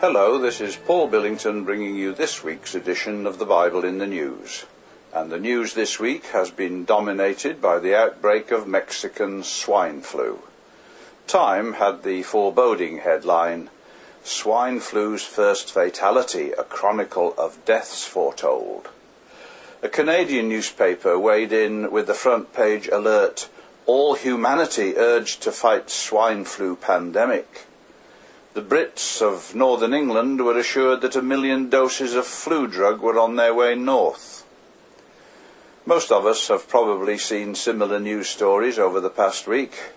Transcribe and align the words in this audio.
Hello, 0.00 0.38
this 0.38 0.62
is 0.62 0.76
Paul 0.76 1.08
Billington 1.08 1.62
bringing 1.64 1.94
you 1.94 2.14
this 2.14 2.42
week's 2.42 2.74
edition 2.74 3.26
of 3.26 3.38
the 3.38 3.44
Bible 3.44 3.84
in 3.84 3.98
the 3.98 4.06
News. 4.06 4.64
And 5.12 5.30
the 5.30 5.38
news 5.38 5.74
this 5.74 6.00
week 6.00 6.24
has 6.28 6.50
been 6.50 6.86
dominated 6.86 7.60
by 7.60 7.80
the 7.80 7.94
outbreak 7.94 8.50
of 8.50 8.66
Mexican 8.66 9.42
swine 9.42 10.00
flu. 10.00 10.38
Time 11.26 11.74
had 11.74 12.02
the 12.02 12.22
foreboding 12.22 13.00
headline 13.00 13.68
Swine 14.24 14.80
flu's 14.80 15.22
first 15.22 15.70
fatality, 15.70 16.52
a 16.52 16.64
chronicle 16.64 17.34
of 17.36 17.62
deaths 17.66 18.06
foretold. 18.06 18.88
A 19.82 19.88
Canadian 19.90 20.48
newspaper 20.48 21.18
weighed 21.18 21.52
in 21.52 21.90
with 21.90 22.06
the 22.06 22.14
front 22.14 22.54
page 22.54 22.88
alert 22.88 23.50
All 23.84 24.14
humanity 24.14 24.96
urged 24.96 25.42
to 25.42 25.52
fight 25.52 25.90
swine 25.90 26.46
flu 26.46 26.74
pandemic. 26.74 27.66
The 28.52 28.62
Brits 28.62 29.22
of 29.22 29.54
northern 29.54 29.94
England 29.94 30.44
were 30.44 30.58
assured 30.58 31.02
that 31.02 31.14
a 31.14 31.22
million 31.22 31.70
doses 31.70 32.16
of 32.16 32.26
flu 32.26 32.66
drug 32.66 33.00
were 33.00 33.16
on 33.16 33.36
their 33.36 33.54
way 33.54 33.76
north. 33.76 34.44
Most 35.86 36.10
of 36.10 36.26
us 36.26 36.48
have 36.48 36.68
probably 36.68 37.16
seen 37.16 37.54
similar 37.54 38.00
news 38.00 38.28
stories 38.28 38.76
over 38.76 38.98
the 38.98 39.08
past 39.08 39.46
week. 39.46 39.92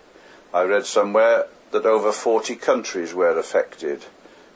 I 0.54 0.62
read 0.64 0.86
somewhere 0.86 1.48
that 1.72 1.88
over 1.88 2.12
40 2.12 2.56
countries 2.58 3.12
were 3.12 3.36
affected, 3.40 4.06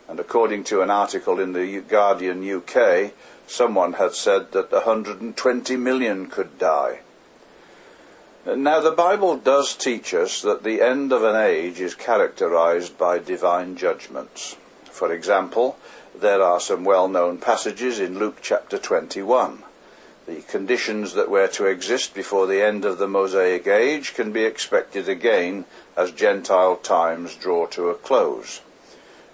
and 0.07 0.19
according 0.19 0.65
to 0.65 0.81
an 0.81 0.91
article 0.91 1.39
in 1.39 1.53
the 1.53 1.81
Guardian 1.81 2.47
UK, 2.47 3.13
someone 3.47 3.93
had 3.93 4.13
said 4.13 4.51
that 4.51 4.71
120 4.71 5.75
million 5.75 6.27
could 6.27 6.59
die. 6.59 6.99
Now, 8.55 8.79
the 8.79 8.91
Bible 8.91 9.35
does 9.35 9.75
teach 9.75 10.13
us 10.13 10.41
that 10.41 10.63
the 10.63 10.81
end 10.81 11.11
of 11.11 11.21
an 11.21 11.35
age 11.35 11.81
is 11.81 11.95
characterized 11.95 12.97
by 12.97 13.19
divine 13.19 13.75
judgments. 13.75 14.55
For 14.85 15.11
example, 15.11 15.77
there 16.15 16.41
are 16.41 16.61
some 16.61 16.85
well 16.85 17.09
known 17.09 17.39
passages 17.39 17.99
in 17.99 18.17
Luke 18.17 18.37
chapter 18.41 18.77
21. 18.77 19.63
The 20.27 20.43
conditions 20.43 21.13
that 21.13 21.29
were 21.29 21.49
to 21.49 21.65
exist 21.65 22.13
before 22.13 22.47
the 22.47 22.61
end 22.61 22.85
of 22.85 22.99
the 22.99 23.07
Mosaic 23.09 23.67
age 23.67 24.13
can 24.13 24.31
be 24.31 24.45
expected 24.45 25.09
again 25.09 25.65
as 25.97 26.11
Gentile 26.11 26.77
times 26.77 27.35
draw 27.35 27.65
to 27.67 27.89
a 27.89 27.95
close. 27.95 28.61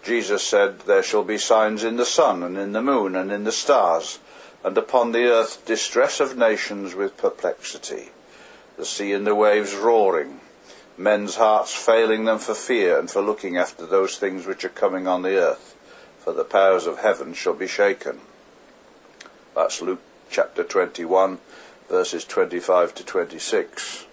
Jesus 0.03 0.41
said, 0.41 0.79
There 0.79 1.03
shall 1.03 1.23
be 1.23 1.37
signs 1.37 1.83
in 1.83 1.97
the 1.97 2.05
sun, 2.05 2.41
and 2.41 2.57
in 2.57 2.71
the 2.71 2.81
moon, 2.81 3.15
and 3.15 3.31
in 3.31 3.43
the 3.43 3.51
stars, 3.51 4.17
and 4.63 4.75
upon 4.75 5.11
the 5.11 5.25
earth 5.25 5.63
distress 5.67 6.19
of 6.19 6.35
nations 6.35 6.95
with 6.95 7.15
perplexity 7.15 8.09
the 8.77 8.85
sea 8.85 9.13
and 9.13 9.25
the 9.25 9.35
waves 9.35 9.75
roaring, 9.75 10.39
men's 10.97 11.35
hearts 11.35 11.73
failing 11.73 12.25
them 12.25 12.39
for 12.39 12.53
fear 12.53 12.99
and 12.99 13.09
for 13.09 13.21
looking 13.21 13.57
after 13.57 13.85
those 13.85 14.17
things 14.17 14.45
which 14.45 14.63
are 14.65 14.69
coming 14.69 15.07
on 15.07 15.21
the 15.21 15.37
earth, 15.37 15.75
for 16.19 16.33
the 16.33 16.43
powers 16.43 16.87
of 16.87 16.99
heaven 16.99 17.33
shall 17.33 17.53
be 17.53 17.67
shaken. 17.67 18.19
That's 19.55 19.81
Luke 19.81 20.01
chapter 20.29 20.63
21, 20.63 21.37
verses 21.89 22.25
25 22.25 22.95
to 22.95 23.05
26. 23.05 24.05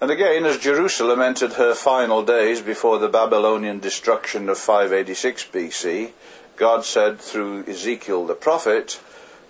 And 0.00 0.10
again, 0.10 0.44
as 0.44 0.58
Jerusalem 0.58 1.20
entered 1.20 1.54
her 1.54 1.74
final 1.74 2.22
days 2.22 2.60
before 2.60 2.98
the 2.98 3.08
Babylonian 3.08 3.80
destruction 3.80 4.48
of 4.48 4.58
586 4.58 5.46
BC, 5.52 6.10
God 6.56 6.84
said 6.84 7.18
through 7.20 7.64
Ezekiel 7.66 8.26
the 8.26 8.34
prophet, 8.34 9.00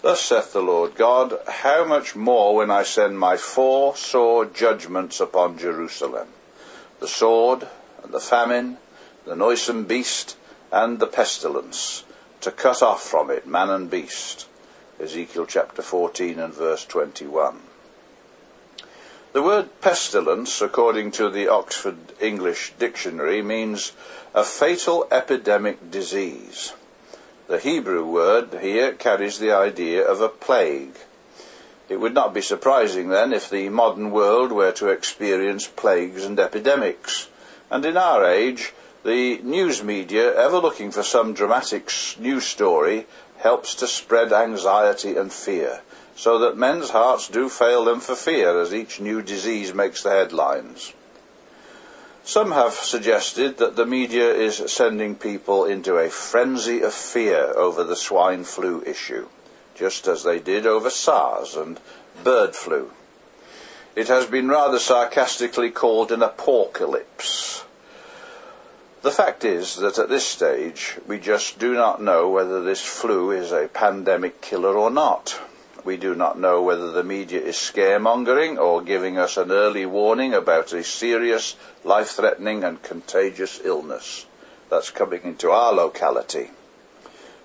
Thus 0.05 0.21
saith 0.21 0.53
the 0.53 0.61
Lord 0.61 0.97
God, 0.97 1.39
How 1.49 1.87
much 1.87 2.15
more 2.15 2.55
when 2.57 2.71
I 2.71 2.83
send 2.83 3.19
my 3.19 3.39
four 3.39 3.97
sore 3.97 4.45
judgments 4.45 5.19
upon 5.19 5.57
Jerusalem 5.57 6.29
the 7.01 7.09
sword, 7.09 7.67
and 8.03 8.13
the 8.13 8.21
famine, 8.21 8.77
the 9.25 9.35
noisome 9.35 9.85
beast, 9.85 10.37
and 10.71 10.99
the 10.99 11.07
pestilence, 11.07 12.05
to 12.43 12.51
cut 12.51 12.83
off 12.83 13.03
from 13.03 13.31
it 13.31 13.47
man 13.47 13.71
and 13.71 13.89
beast. 13.89 14.47
Ezekiel 15.01 15.47
chapter 15.47 15.81
14 15.81 16.39
and 16.39 16.53
verse 16.53 16.85
21. 16.85 17.61
The 19.33 19.43
word 19.43 19.81
pestilence, 19.81 20.61
according 20.61 21.13
to 21.13 21.31
the 21.31 21.49
Oxford 21.49 22.13
English 22.21 22.75
Dictionary, 22.79 23.41
means 23.41 23.93
a 24.35 24.45
fatal 24.45 25.09
epidemic 25.11 25.91
disease. 25.91 26.75
The 27.47 27.59
Hebrew 27.59 28.07
word 28.07 28.59
here 28.63 28.93
carries 28.93 29.39
the 29.39 29.53
idea 29.53 30.03
of 30.03 30.23
a 30.23 30.31
plague. 30.31 30.97
It 31.91 31.99
would 31.99 32.15
not 32.15 32.33
be 32.33 32.41
surprising 32.41 33.11
then 33.11 33.35
if 33.35 33.51
the 33.51 33.69
modern 33.69 34.11
world 34.13 34.51
were 34.51 34.73
to 34.73 34.89
experience 34.89 35.69
plagues 35.69 36.25
and 36.25 36.41
epidemics. 36.41 37.29
And 37.71 37.85
in 37.85 37.99
our 37.99 38.25
age, 38.25 38.73
the 39.05 39.43
news 39.43 39.85
media, 39.85 40.35
ever 40.35 40.57
looking 40.57 40.91
for 40.91 41.03
some 41.03 41.35
dramatic 41.35 41.93
news 42.19 42.47
story, 42.47 43.07
helps 43.37 43.75
to 43.75 43.87
spread 43.87 44.33
anxiety 44.33 45.15
and 45.15 45.31
fear, 45.31 45.83
so 46.17 46.39
that 46.39 46.57
men's 46.57 46.91
hearts 46.91 47.29
do 47.29 47.51
fail 47.51 47.85
them 47.85 48.01
for 48.01 48.17
fear 48.17 48.59
as 48.59 48.73
each 48.73 49.01
new 49.01 49.21
disease 49.21 49.75
makes 49.75 50.03
the 50.03 50.09
headlines. 50.09 50.95
Some 52.27 52.53
have 52.53 52.73
suggested 52.73 53.59
that 53.59 53.77
the 53.77 53.85
media 53.85 54.33
is 54.33 54.57
sending 54.73 55.15
people 55.15 55.67
into 55.67 55.99
a 55.99 56.09
frenzy 56.09 56.81
of 56.81 56.95
fear 56.95 57.53
over 57.55 57.85
the 57.85 57.97
swine 57.97 58.45
flu 58.45 58.83
issue, 58.87 59.29
just 59.75 60.09
as 60.09 60.25
they 60.25 60.39
did 60.39 60.67
over 60.67 60.89
SARS 60.89 61.55
and 61.55 61.79
bird 62.23 62.57
flu. 62.57 62.93
It 63.95 64.09
has 64.09 64.25
been 64.25 64.49
rather 64.49 64.79
sarcastically 64.79 65.71
called 65.71 66.11
an 66.11 66.23
apocalypse. 66.23 67.65
The 69.03 69.11
fact 69.11 69.45
is 69.45 69.77
that 69.77 69.99
at 69.99 70.09
this 70.09 70.27
stage 70.27 70.99
we 71.07 71.21
just 71.21 71.59
do 71.59 71.75
not 71.75 72.03
know 72.03 72.31
whether 72.31 72.63
this 72.63 72.83
flu 72.83 73.33
is 73.33 73.53
a 73.53 73.69
pandemic 73.69 74.41
killer 74.41 74.79
or 74.79 74.91
not. 74.91 75.39
We 75.85 75.99
do 75.99 76.15
not 76.15 76.39
know 76.39 76.63
whether 76.63 76.91
the 76.91 77.05
media 77.05 77.41
is 77.41 77.57
scaremongering 77.57 78.59
or 78.59 78.81
giving 78.81 79.19
us 79.19 79.37
an 79.37 79.53
early 79.53 79.85
warning 79.85 80.33
about 80.33 80.73
a 80.73 80.83
serious, 80.83 81.57
life 81.85 82.11
threatening, 82.11 82.65
and 82.65 82.83
contagious 82.83 83.61
illness 83.63 84.25
that's 84.71 84.91
coming 84.91 85.21
into 85.25 85.51
our 85.51 85.75
locality. 85.75 86.51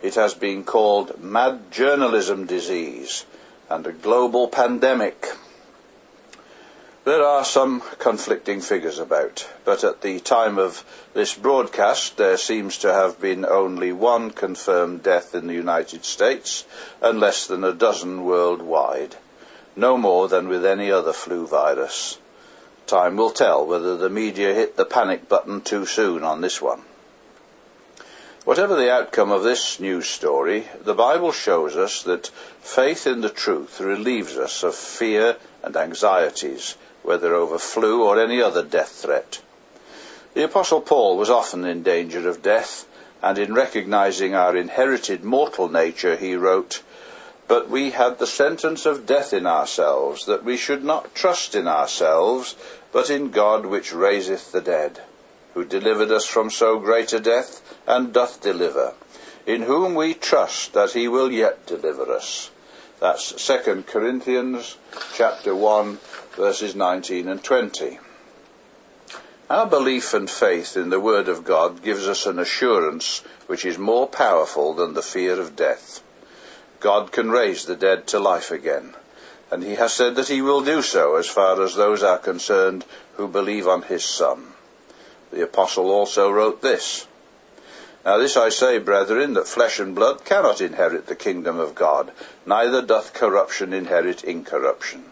It 0.02 0.16
has 0.16 0.34
been 0.34 0.64
called 0.64 1.22
mad 1.22 1.70
journalism 1.72 2.46
disease 2.46 3.26
and 3.70 3.86
a 3.86 3.92
global 3.92 4.48
pandemic. 4.48 5.28
There 7.10 7.26
are 7.26 7.44
some 7.44 7.82
conflicting 7.98 8.62
figures 8.62 9.00
about, 9.00 9.50
but 9.66 9.84
at 9.84 10.02
the 10.02 10.20
time 10.20 10.60
of 10.60 10.86
this 11.16 11.34
broadcast, 11.34 12.18
there 12.18 12.38
seems 12.38 12.78
to 12.78 12.94
have 12.94 13.20
been 13.20 13.44
only 13.44 13.92
one 13.92 14.30
confirmed 14.30 15.02
death 15.02 15.34
in 15.34 15.48
the 15.48 15.56
United 15.56 16.06
States 16.06 16.66
and 17.02 17.20
less 17.20 17.48
than 17.48 17.64
a 17.64 17.74
dozen 17.74 18.26
worldwide. 18.26 19.16
No 19.76 19.98
more 19.98 20.28
than 20.28 20.48
with 20.50 20.64
any 20.64 20.92
other 20.92 21.12
flu 21.12 21.48
virus. 21.48 22.20
Time 22.86 23.18
will 23.18 23.32
tell 23.32 23.66
whether 23.66 23.98
the 23.98 24.12
media 24.12 24.54
hit 24.54 24.78
the 24.78 24.86
panic 24.86 25.28
button 25.28 25.62
too 25.62 25.88
soon 25.88 26.24
on 26.24 26.42
this 26.42 26.62
one. 26.62 26.84
Whatever 28.46 28.76
the 28.76 28.94
outcome 28.94 29.32
of 29.32 29.42
this 29.42 29.80
news 29.80 30.08
story, 30.08 30.68
the 30.80 30.94
Bible 30.94 31.32
shows 31.32 31.76
us 31.76 32.04
that 32.04 32.28
faith 32.62 33.08
in 33.08 33.22
the 33.22 33.32
truth 33.32 33.82
relieves 33.82 34.38
us 34.38 34.62
of 34.62 34.76
fear 34.76 35.38
and 35.64 35.76
anxieties 35.76 36.76
whether 37.04 37.34
over 37.34 37.58
flu 37.58 38.04
or 38.04 38.20
any 38.20 38.42
other 38.42 38.64
death 38.64 38.92
threat. 38.92 39.42
The 40.34 40.44
Apostle 40.44 40.82
Paul 40.82 41.18
was 41.18 41.30
often 41.30 41.66
in 41.66 41.82
danger 41.84 42.30
of 42.30 42.42
death, 42.42 42.86
and 43.22 43.38
in 43.38 43.54
recognizing 43.54 44.36
our 44.36 44.56
inherited 44.56 45.24
mortal 45.24 45.68
nature, 45.70 46.16
he 46.16 46.36
wrote, 46.36 46.84
But 47.48 47.70
we 47.70 47.92
had 47.92 48.20
the 48.20 48.28
sentence 48.28 48.86
of 48.86 49.06
death 49.06 49.34
in 49.34 49.48
ourselves, 49.48 50.26
that 50.26 50.44
we 50.44 50.56
should 50.56 50.84
not 50.84 51.16
trust 51.16 51.56
in 51.56 51.68
ourselves, 51.68 52.56
but 52.92 53.10
in 53.10 53.32
God 53.32 53.66
which 53.66 53.94
raiseth 53.94 54.52
the 54.52 54.62
dead, 54.62 55.02
who 55.54 55.66
delivered 55.66 56.12
us 56.12 56.26
from 56.26 56.50
so 56.50 56.80
great 56.80 57.12
a 57.12 57.20
death, 57.20 57.62
and 57.88 58.14
doth 58.14 58.42
deliver, 58.42 58.94
in 59.46 59.64
whom 59.64 59.96
we 59.96 60.14
trust 60.14 60.74
that 60.74 60.92
he 60.92 61.08
will 61.08 61.32
yet 61.32 61.66
deliver 61.66 62.12
us. 62.12 62.52
That's 63.00 63.32
2 63.48 63.84
Corinthians 63.88 64.78
chapter 65.14 65.56
1 65.56 66.00
verses 66.40 66.74
19 66.74 67.28
and 67.28 67.44
20. 67.44 68.00
Our 69.50 69.68
belief 69.68 70.14
and 70.14 70.30
faith 70.30 70.78
in 70.78 70.90
the 70.90 70.98
Word 70.98 71.28
of 71.28 71.44
God 71.44 71.84
gives 71.84 72.08
us 72.08 72.26
an 72.26 72.40
assurance 72.40 73.26
which 73.48 73.66
is 73.66 73.78
more 73.78 74.08
powerful 74.08 74.74
than 74.74 74.94
the 74.94 75.02
fear 75.02 75.38
of 75.38 75.58
death. 75.58 76.02
God 76.80 77.12
can 77.12 77.30
raise 77.30 77.66
the 77.66 77.76
dead 77.76 78.08
to 78.08 78.20
life 78.20 78.52
again, 78.52 78.96
and 79.52 79.64
He 79.64 79.76
has 79.76 79.92
said 79.92 80.16
that 80.16 80.30
He 80.30 80.42
will 80.42 80.64
do 80.64 80.82
so 80.82 81.18
as 81.18 81.28
far 81.28 81.62
as 81.62 81.76
those 81.76 82.04
are 82.04 82.18
concerned 82.18 82.86
who 83.18 83.28
believe 83.28 83.68
on 83.68 83.82
His 83.82 84.06
Son. 84.06 84.54
The 85.32 85.44
Apostle 85.44 85.92
also 85.92 86.32
wrote 86.32 86.62
this 86.62 87.06
Now 88.06 88.18
this 88.18 88.38
I 88.38 88.48
say, 88.48 88.78
brethren, 88.78 89.34
that 89.34 89.50
flesh 89.50 89.78
and 89.78 89.94
blood 89.94 90.24
cannot 90.24 90.62
inherit 90.62 91.08
the 91.08 91.18
kingdom 91.18 91.60
of 91.60 91.76
God, 91.76 92.14
neither 92.46 92.82
doth 92.82 93.14
corruption 93.14 93.74
inherit 93.74 94.24
incorruption. 94.24 95.12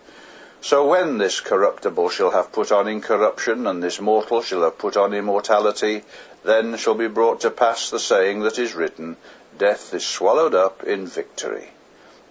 So 0.63 0.85
when 0.85 1.17
this 1.17 1.39
corruptible 1.39 2.09
shall 2.09 2.31
have 2.31 2.51
put 2.51 2.71
on 2.71 2.87
incorruption, 2.87 3.65
and 3.65 3.81
this 3.81 3.99
mortal 3.99 4.43
shall 4.43 4.61
have 4.61 4.77
put 4.77 4.95
on 4.95 5.11
immortality, 5.11 6.03
then 6.43 6.77
shall 6.77 6.93
be 6.93 7.07
brought 7.07 7.41
to 7.41 7.49
pass 7.49 7.89
the 7.89 7.99
saying 7.99 8.41
that 8.41 8.59
is 8.59 8.75
written, 8.75 9.17
Death 9.57 9.91
is 9.93 10.05
swallowed 10.05 10.53
up 10.53 10.83
in 10.83 11.07
victory. 11.07 11.71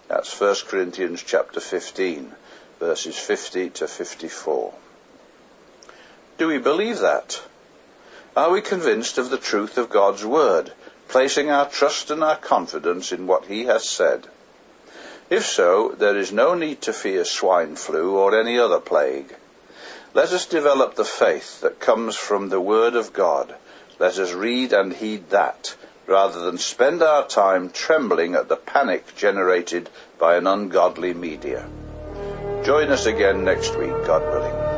That's 0.07 0.39
1 0.39 0.55
Corinthians 0.67 1.23
chapter 1.23 1.59
15, 1.59 2.31
verses 2.79 3.17
50 3.17 3.69
to 3.71 3.87
54. 3.87 4.73
Do 6.37 6.47
we 6.47 6.57
believe 6.57 6.99
that? 6.99 7.43
Are 8.35 8.49
we 8.49 8.61
convinced 8.61 9.17
of 9.17 9.29
the 9.29 9.37
truth 9.37 9.77
of 9.77 9.89
God's 9.89 10.25
Word, 10.25 10.71
placing 11.09 11.51
our 11.51 11.67
trust 11.67 12.09
and 12.09 12.23
our 12.23 12.37
confidence 12.37 13.11
in 13.11 13.27
what 13.27 13.47
He 13.47 13.65
has 13.65 13.87
said? 13.87 14.27
If 15.31 15.45
so, 15.45 15.95
there 15.97 16.17
is 16.17 16.33
no 16.33 16.55
need 16.55 16.81
to 16.81 16.91
fear 16.91 17.23
swine 17.23 17.77
flu 17.77 18.17
or 18.17 18.37
any 18.37 18.59
other 18.59 18.81
plague. 18.81 19.33
Let 20.13 20.33
us 20.33 20.45
develop 20.45 20.95
the 20.95 21.05
faith 21.05 21.61
that 21.61 21.79
comes 21.79 22.17
from 22.17 22.49
the 22.49 22.59
Word 22.59 22.95
of 22.95 23.13
God. 23.13 23.55
Let 23.97 24.19
us 24.19 24.33
read 24.33 24.73
and 24.73 24.91
heed 24.91 25.29
that, 25.29 25.77
rather 26.05 26.41
than 26.41 26.57
spend 26.57 27.01
our 27.01 27.25
time 27.25 27.69
trembling 27.69 28.35
at 28.35 28.49
the 28.49 28.57
panic 28.57 29.15
generated 29.15 29.89
by 30.19 30.35
an 30.35 30.47
ungodly 30.47 31.13
media. 31.13 31.65
Join 32.65 32.89
us 32.89 33.05
again 33.05 33.45
next 33.45 33.77
week, 33.77 33.95
God 34.05 34.23
willing. 34.33 34.70